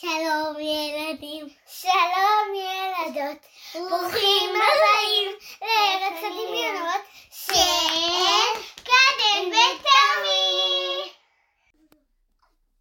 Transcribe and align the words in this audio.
שלום 0.00 0.56
ילדים, 0.60 1.46
שלום 1.66 2.46
ילדות, 2.54 3.46
ברוכים 3.74 4.50
הבאים 4.50 5.30
לארץ 5.62 6.18
הדמיונות 6.18 7.02
של 7.30 8.60
קדם 8.84 9.48
ותמי. 9.48 11.12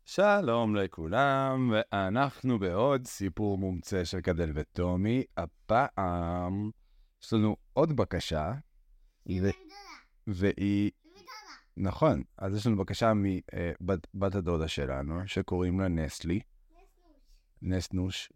שלום 0.05 0.76
לכולם, 0.76 1.73
ואנחנו 1.73 2.60
בעוד 2.60 3.07
סיפור 3.07 3.57
מומצא 3.57 4.04
של 4.04 4.21
קדל 4.21 4.52
וטומי. 4.55 5.23
הפעם 5.38 6.70
יש 7.23 7.34
לנו 7.34 7.55
עוד 7.73 7.95
בקשה, 7.95 8.52
והיא... 10.27 10.91
נכון, 11.77 12.23
אז 12.38 12.55
יש 12.55 12.68
לנו 12.68 12.77
בקשה 12.77 13.11
מבת 13.16 14.36
הדודה 14.36 14.68
שלנו, 14.68 15.27
שקוראים 15.27 15.80
לה 15.80 15.88
נסלי, 15.88 16.39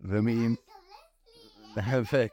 ומאמ... 0.02 0.56
יפה. 1.78 2.24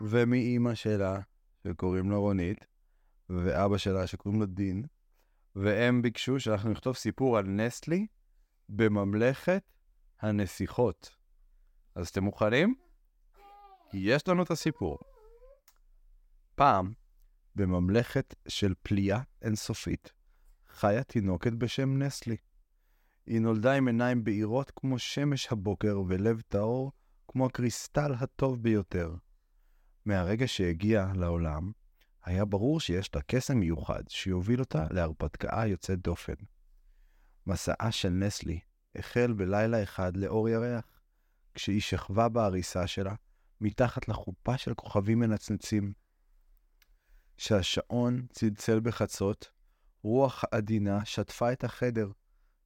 ומאימא 0.00 0.74
שלה, 0.74 1.20
שקוראים 1.66 2.10
לה 2.10 2.16
רונית, 2.16 2.64
ואבא 3.30 3.78
שלה, 3.78 4.06
שקוראים 4.06 4.40
לו 4.40 4.46
דין, 4.46 4.84
והם 5.56 6.02
ביקשו 6.02 6.40
שאנחנו 6.40 6.70
נכתוב 6.70 6.96
סיפור 6.96 7.38
על 7.38 7.46
נסלי 7.46 8.06
בממלכת 8.68 9.62
הנסיכות. 10.20 11.16
אז 11.94 12.08
אתם 12.08 12.24
מוכנים? 12.24 12.74
יש 13.92 14.28
לנו 14.28 14.42
את 14.42 14.50
הסיפור. 14.50 14.98
פעם, 16.54 16.92
בממלכת 17.54 18.34
של 18.48 18.74
פליאה 18.82 19.20
אינסופית, 19.42 20.12
חיה 20.68 21.02
תינוקת 21.02 21.52
בשם 21.52 22.02
נסלי. 22.02 22.36
היא 23.28 23.40
נולדה 23.40 23.72
עם 23.72 23.86
עיניים 23.86 24.24
בהירות 24.24 24.72
כמו 24.76 24.98
שמש 24.98 25.48
הבוקר 25.52 26.00
ולב 26.08 26.40
טהור 26.48 26.92
כמו 27.28 27.46
הקריסטל 27.46 28.14
הטוב 28.14 28.62
ביותר. 28.62 29.14
מהרגע 30.04 30.48
שהגיעה 30.48 31.12
לעולם, 31.14 31.72
היה 32.24 32.44
ברור 32.44 32.80
שיש 32.80 33.14
לה 33.14 33.22
קסם 33.22 33.58
מיוחד 33.58 34.02
שיוביל 34.08 34.60
אותה 34.60 34.86
להרפתקה 34.90 35.62
יוצאת 35.66 35.98
דופן. 35.98 36.32
מסעה 37.46 37.92
של 37.92 38.08
נסלי 38.08 38.60
החל 38.94 39.32
בלילה 39.32 39.82
אחד 39.82 40.16
לאור 40.16 40.48
ירח, 40.48 41.00
כשהיא 41.54 41.80
שכבה 41.80 42.28
בעריסה 42.28 42.86
שלה, 42.86 43.14
מתחת 43.60 44.08
לחופה 44.08 44.58
של 44.58 44.74
כוכבים 44.74 45.18
מנצנצים. 45.18 45.92
כשהשעון 47.36 48.26
צלצל 48.32 48.80
בחצות, 48.80 49.50
רוח 50.02 50.44
עדינה 50.50 51.04
שטפה 51.04 51.52
את 51.52 51.64
החדר, 51.64 52.10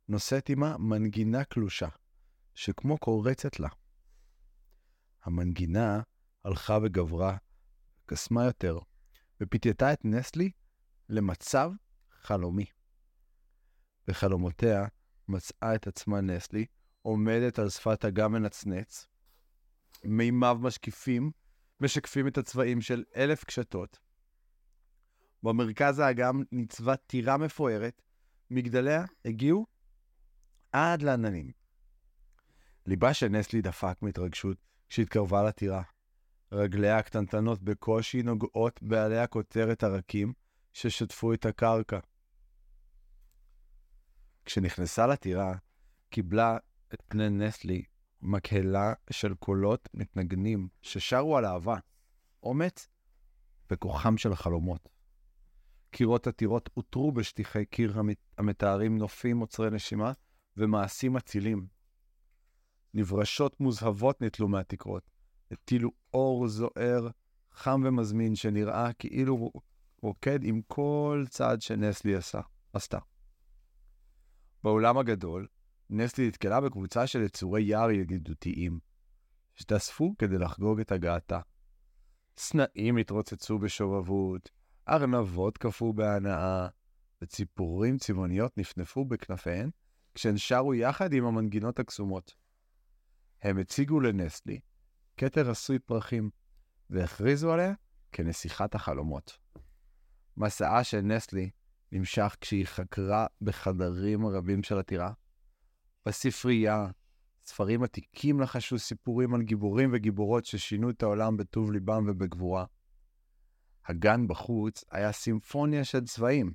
נושאת 0.08 0.48
עמה 0.48 0.78
מנגינה 0.78 1.44
קלושה, 1.44 1.88
שכמו 2.54 2.98
קורצת 2.98 3.60
לה. 3.60 3.68
המנגינה 5.24 6.00
הלכה 6.44 6.78
וגברה, 6.82 7.36
קסמה 8.06 8.44
יותר, 8.44 8.78
ופיתתה 9.40 9.92
את 9.92 10.04
נסלי 10.04 10.50
למצב 11.08 11.70
חלומי. 12.10 12.64
בחלומותיה 14.08 14.86
מצאה 15.28 15.74
את 15.74 15.86
עצמה 15.86 16.20
נסלי 16.20 16.66
עומדת 17.02 17.58
על 17.58 17.68
שפת 17.68 18.04
אגם 18.04 18.32
מנצנץ, 18.32 19.06
מימיו 20.04 20.58
משקיפים, 20.60 21.30
משקפים 21.80 22.28
את 22.28 22.38
הצבעים 22.38 22.80
של 22.80 23.04
אלף 23.16 23.44
קשתות. 23.44 23.98
במרכז 25.42 25.98
האגם 25.98 26.42
ניצבה 26.52 26.96
טירה 26.96 27.36
מפוארת, 27.36 28.02
מגדליה 28.50 29.04
הגיעו 29.24 29.66
עד 30.72 31.02
לעננים. 31.02 31.50
ליבה 32.86 33.14
של 33.14 33.28
נסלי 33.28 33.62
דפק 33.62 33.98
מהתרגשות 34.02 34.56
כשהתקרבה 34.88 35.42
לטירה. 35.42 35.82
רגליה 36.52 36.98
הקטנטנות 36.98 37.62
בקושי 37.62 38.22
נוגעות 38.22 38.82
בעלי 38.82 39.18
הכותרת 39.18 39.82
הרכים 39.82 40.32
ששטפו 40.72 41.32
את 41.32 41.46
הקרקע. 41.46 41.98
כשנכנסה 44.44 45.06
לטירה, 45.06 45.54
קיבלה 46.10 46.58
את 46.94 47.02
פני 47.08 47.30
נסלי 47.30 47.82
מקהלה 48.22 48.92
של 49.10 49.34
קולות 49.34 49.88
מתנגנים 49.94 50.68
ששרו 50.82 51.36
על 51.36 51.46
אהבה, 51.46 51.76
אומץ 52.42 52.88
וכוחם 53.70 54.16
של 54.16 54.32
החלומות. 54.32 54.88
קירות 55.90 56.26
הטירות 56.26 56.70
עוטרו 56.74 57.12
בשטיחי 57.12 57.66
קיר 57.66 58.00
המתארים 58.38 58.98
נופים 58.98 59.38
עוצרי 59.38 59.70
נשימה 59.70 60.12
ומעשים 60.56 61.16
אצילים. 61.16 61.66
נברשות 62.94 63.60
מוזהבות 63.60 64.22
נתלו 64.22 64.48
מהתקרות, 64.48 65.10
הטילו 65.50 65.90
אור 66.14 66.48
זוהר, 66.48 67.08
חם 67.52 67.82
ומזמין, 67.84 68.34
שנראה 68.34 68.92
כאילו 68.92 69.52
רוקד 70.02 70.44
עם 70.44 70.60
כל 70.66 71.24
צעד 71.28 71.62
שנסלי 71.62 72.14
עשה, 72.14 72.40
עשתה. 72.72 72.98
באולם 74.64 74.98
הגדול, 74.98 75.46
נסלי 75.90 76.28
נתקלה 76.28 76.60
בקבוצה 76.60 77.06
של 77.06 77.22
יצורי 77.22 77.62
יער 77.62 77.90
ידידותיים, 77.90 78.78
שתאספו 79.54 80.14
כדי 80.18 80.38
לחגוג 80.38 80.80
את 80.80 80.92
הגעתה. 80.92 81.40
סנאים 82.36 82.96
התרוצצו 82.96 83.58
בשובבות, 83.58 84.50
ארנבות 84.88 85.58
קפאו 85.58 85.92
בהנאה, 85.92 86.68
וציפורים 87.22 87.98
צבעוניות 87.98 88.58
נפנפו 88.58 89.04
בכנפיהן, 89.04 89.70
כשהן 90.14 90.36
שרו 90.36 90.74
יחד 90.74 91.12
עם 91.12 91.24
המנגינות 91.24 91.78
הקסומות. 91.78 92.34
הם 93.42 93.58
הציגו 93.58 94.00
לנסלי 94.00 94.60
כתר 95.16 95.50
עשוי 95.50 95.78
פרחים, 95.78 96.30
והכריזו 96.90 97.52
עליה 97.52 97.72
כנסיכת 98.12 98.74
החלומות. 98.74 99.38
מסעה 100.36 100.84
של 100.84 101.00
נסלי 101.00 101.50
נמשך 101.92 102.36
כשהיא 102.40 102.66
חקרה 102.66 103.26
בחדרים 103.40 104.26
רבים 104.26 104.62
של 104.62 104.78
הטירה. 104.78 105.12
בספרייה, 106.06 106.86
ספרים 107.46 107.82
עתיקים 107.82 108.40
לחשו 108.40 108.78
סיפורים 108.78 109.34
על 109.34 109.42
גיבורים 109.42 109.90
וגיבורות 109.92 110.44
ששינו 110.44 110.90
את 110.90 111.02
העולם 111.02 111.36
בטוב 111.36 111.72
ליבם 111.72 112.04
ובגבורה. 112.08 112.64
הגן 113.86 114.26
בחוץ 114.28 114.84
היה 114.90 115.12
סימפוניה 115.12 115.84
של 115.84 116.04
צבעים, 116.04 116.52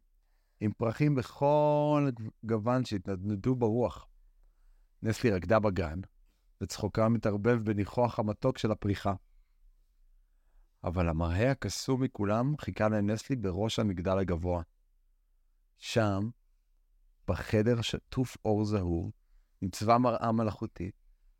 עם 0.59 0.71
פרחים 0.71 1.15
בכל 1.15 2.09
גוון 2.45 2.85
שהתנדנדו 2.85 3.55
ברוח. 3.55 4.07
נסלי 5.03 5.31
רקדה 5.31 5.59
בגן, 5.59 5.99
וצחוקה 6.61 7.09
מתערבב 7.09 7.59
בניחוח 7.63 8.19
המתוק 8.19 8.57
של 8.57 8.71
הפריחה. 8.71 9.13
אבל 10.83 11.09
המראה 11.09 11.51
הקסום 11.51 12.03
מכולם 12.03 12.57
חיכה 12.57 12.89
לנסלי 12.89 13.35
בראש 13.35 13.79
המגדל 13.79 14.17
הגבוה. 14.17 14.61
שם, 15.77 16.29
בחדר 17.27 17.81
שטוף 17.81 18.37
אור 18.45 18.65
זהוב, 18.65 19.11
ניצבה 19.61 19.97
מראה 19.97 20.31
מלאכותית, 20.31 20.95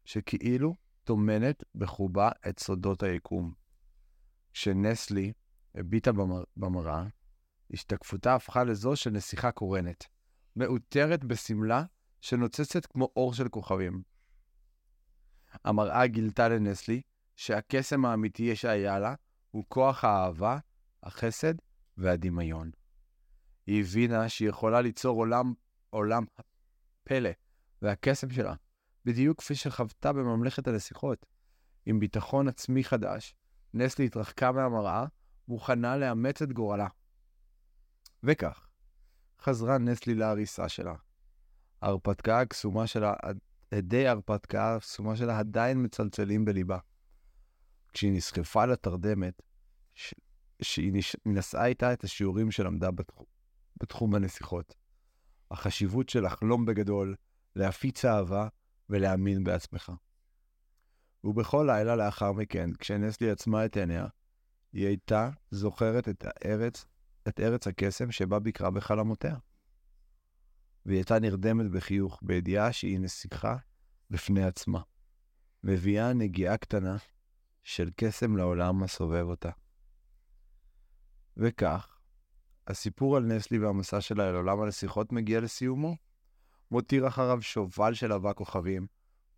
שכאילו 0.05 0.75
טומנת 1.03 1.63
בחובה 1.75 2.29
את 2.49 2.59
סודות 2.59 3.03
היקום. 3.03 3.53
כשנסלי 4.53 5.33
הביטה 5.75 6.11
במר... 6.11 6.43
במראה, 6.57 7.03
השתקפותה 7.73 8.35
הפכה 8.35 8.63
לזו 8.63 8.95
של 8.95 9.09
נסיכה 9.09 9.51
קורנת, 9.51 10.05
מעוטרת 10.55 11.23
בשמלה 11.23 11.83
שנוצצת 12.21 12.85
כמו 12.85 13.09
אור 13.15 13.33
של 13.33 13.49
כוכבים. 13.49 14.01
המראה 15.65 16.07
גילתה 16.07 16.49
לנסלי 16.49 17.01
שהקסם 17.35 18.05
האמיתי 18.05 18.55
שהיה 18.55 18.99
לה 18.99 19.15
הוא 19.51 19.65
כוח 19.67 20.03
האהבה, 20.03 20.57
החסד 21.03 21.53
והדמיון. 21.97 22.71
היא 23.67 23.81
הבינה 23.81 24.29
שהיא 24.29 24.49
יכולה 24.49 24.81
ליצור 24.81 25.17
עולם, 25.17 25.53
עולם 25.89 26.25
פלא, 27.03 27.29
והקסם 27.81 28.29
שלה, 28.29 28.53
בדיוק 29.05 29.39
כפי 29.39 29.55
שחוותה 29.55 30.13
בממלכת 30.13 30.67
הנסיכות. 30.67 31.25
עם 31.85 31.99
ביטחון 31.99 32.47
עצמי 32.47 32.83
חדש, 32.83 33.35
נסלי 33.73 34.05
התרחקה 34.05 34.51
מהמראה, 34.51 35.05
מוכנה 35.47 35.97
לאמץ 35.97 36.41
את 36.41 36.53
גורלה. 36.53 36.87
וכך, 38.23 38.67
חזרה 39.41 39.77
נסלי 39.77 40.15
להריסה 40.15 40.69
שלה. 40.69 40.95
ההרפתקה 41.81 42.39
הקסומה 42.39 42.87
שלה, 42.87 43.13
הדי 43.71 44.07
ההרפתקה 44.07 44.75
הקסומה 44.75 45.15
שלה 45.15 45.39
עדיין 45.39 45.85
מצלצלים 45.85 46.45
בליבה. 46.45 46.77
כשהיא 47.93 48.11
נסחפה 48.11 48.65
לתרדמת, 48.65 49.41
ש... 49.95 50.13
שהיא 50.61 50.93
נש... 50.93 51.15
נשאה 51.25 51.65
איתה 51.65 51.93
את 51.93 52.03
השיעורים 52.03 52.51
שלמדה 52.51 52.91
בתחום, 52.91 53.25
בתחום 53.81 54.15
הנסיכות. 54.15 54.75
החשיבות 55.51 56.09
של 56.09 56.25
לחלום 56.25 56.65
בגדול, 56.65 57.15
להפיץ 57.55 58.05
אהבה 58.05 58.47
ולהאמין 58.89 59.43
בעצמך. 59.43 59.91
ובכל 61.23 61.63
לילה 61.67 61.95
לאחר 61.95 62.31
מכן, 62.31 62.73
כשנסלי 62.73 63.31
עצמה 63.31 63.65
את 63.65 63.77
עיניה, 63.77 64.07
היא 64.73 64.87
הייתה 64.87 65.29
זוכרת 65.51 66.09
את 66.09 66.25
הארץ 66.25 66.85
את 67.27 67.39
ארץ 67.39 67.67
הקסם 67.67 68.11
שבה 68.11 68.39
ביקרה 68.39 68.71
בחלומותיה. 68.71 69.35
והיא 70.85 70.97
הייתה 70.97 71.19
נרדמת 71.19 71.71
בחיוך, 71.71 72.19
בידיעה 72.21 72.73
שהיא 72.73 72.99
נסיכה 72.99 73.55
בפני 74.09 74.43
עצמה, 74.43 74.81
מביאה 75.63 76.13
נגיעה 76.13 76.57
קטנה 76.57 76.97
של 77.63 77.89
קסם 77.95 78.37
לעולם 78.37 78.83
הסובב 78.83 79.25
אותה. 79.25 79.49
וכך, 81.37 81.99
הסיפור 82.67 83.17
על 83.17 83.23
נסלי 83.23 83.59
והמסע 83.59 84.01
שלה 84.01 84.29
אל 84.29 84.35
עולם 84.35 84.61
הנסיכות 84.61 85.11
מגיע 85.11 85.39
לסיומו. 85.39 85.95
מותיר 86.71 87.07
אחריו 87.07 87.41
שובל 87.41 87.93
של 87.93 88.13
אבק 88.13 88.37
כוכבים 88.37 88.87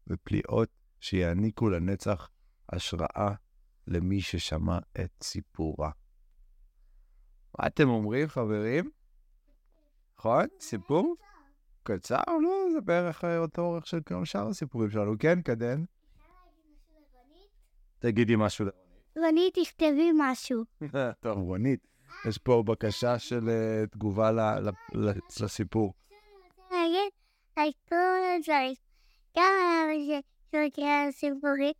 ופליאות 0.07 0.69
שיעניקו 0.99 1.69
לנצח 1.69 2.29
השראה 2.69 3.33
למי 3.87 4.21
ששמע 4.21 4.77
את 4.99 5.11
סיפורה. 5.23 5.91
מה 7.59 7.67
אתם 7.67 7.89
אומרים, 7.89 8.27
חברים? 8.27 8.89
נכון? 10.19 10.45
סיפור? 10.59 11.15
קצר? 11.83 12.21
לא, 12.41 12.65
זה 12.73 12.81
בערך 12.81 13.23
אה, 13.23 13.37
אותו 13.37 13.61
אורך 13.61 13.87
של 13.87 13.99
כל 14.01 14.25
שאר 14.25 14.47
הסיפורים 14.47 14.89
שלנו. 14.89 15.15
כן, 15.19 15.41
קדן? 15.41 15.83
תגידי 17.99 18.33
משהו. 18.37 18.65
רונית, 19.17 19.57
תכתבי 19.59 20.09
משהו. 20.13 20.63
טוב, 21.23 21.37
רונית, 21.37 21.87
יש 22.25 22.37
פה 22.37 22.63
בקשה 22.65 23.19
של 23.19 23.49
אה, 23.49 23.87
תגובה 23.91 24.31
לסיפור. 25.39 25.93
להגיד 26.71 27.11
על 27.55 27.69
כל 27.89 27.95
הדברים. 28.35 28.73
גם 29.37 29.53
על 29.61 29.91
אבא 29.91 30.69
שקורא 30.69 30.87
על 30.87 31.11
סיפורים, 31.11 31.73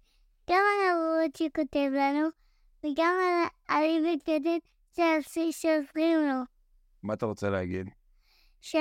גם 0.50 0.62
על 0.72 0.90
העבודות 0.90 1.36
שכותב 1.36 1.90
לנו, 1.94 2.28
וגם 2.84 3.16
על 3.22 3.48
עלי 3.68 4.16
וקדן 4.16 4.58
שעשי 4.96 5.52
סופרים 5.52 6.20
לו. 6.20 6.42
מה 7.04 7.14
אתה 7.14 7.26
רוצה 7.26 7.50
להגיד? 7.50 7.90
ש... 8.62 8.76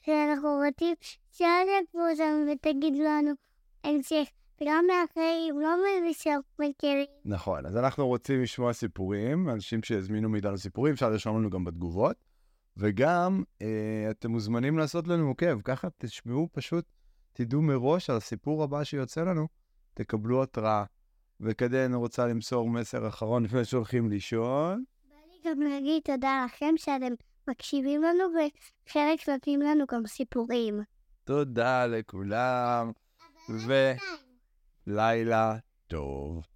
שאנחנו 0.00 0.48
רוצים 0.48 0.94
שאל 1.32 1.66
תעקבו 1.66 2.00
אותנו 2.10 2.52
ותגיד 2.52 2.94
לנו 2.94 3.30
המשך, 3.84 4.28
וגם 4.60 4.84
מאחרים, 4.86 5.60
לא 5.60 5.76
מבשל 5.76 6.30
מכירים. 6.58 7.06
נכון, 7.24 7.66
אז 7.66 7.76
אנחנו 7.76 8.06
רוצים 8.06 8.42
לשמוע 8.42 8.72
סיפורים, 8.72 9.48
אנשים 9.48 9.82
שהזמינו 9.82 10.28
מאיתנו 10.28 10.58
סיפורים, 10.58 10.92
אפשר 10.92 11.10
לרשום 11.10 11.38
לנו 11.38 11.50
גם 11.50 11.64
בתגובות, 11.64 12.16
וגם 12.76 13.42
אה, 13.62 14.06
אתם 14.10 14.30
מוזמנים 14.30 14.78
לעשות 14.78 15.08
לנו 15.08 15.28
עוקב, 15.28 15.60
ככה 15.60 15.88
תשמעו 15.98 16.48
פשוט, 16.52 16.84
תדעו 17.32 17.62
מראש 17.62 18.10
על 18.10 18.16
הסיפור 18.16 18.62
הבא 18.62 18.84
שיוצא 18.84 19.22
לנו, 19.22 19.48
תקבלו 19.94 20.42
התראה. 20.42 20.84
וקדן 21.40 21.94
רוצה 21.94 22.26
למסור 22.26 22.70
מסר 22.70 23.08
אחרון 23.08 23.44
לפני 23.44 23.64
שהולכים 23.64 24.10
לישון. 24.10 24.84
גם 25.46 25.60
להגיד 25.60 26.02
תודה 26.02 26.46
לכם 26.46 26.74
שאתם 26.76 27.14
מקשיבים 27.48 28.02
לנו 28.02 28.24
וחלק 28.24 29.28
נותנים 29.28 29.60
לנו 29.60 29.84
גם 29.92 30.06
סיפורים. 30.06 30.80
תודה 31.24 31.86
לכולם, 31.86 32.92
ולילה 34.86 35.56
טוב. 35.86 36.55